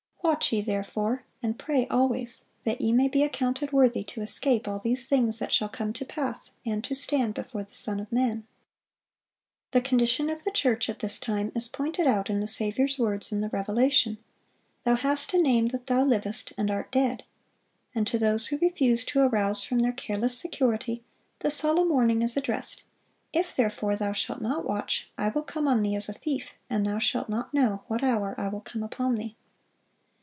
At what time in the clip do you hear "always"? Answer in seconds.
1.87-2.45